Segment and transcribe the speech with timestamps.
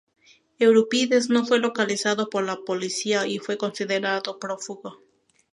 [0.57, 4.99] Eurípides no fue localizado por la policía y fue considerado prófugo.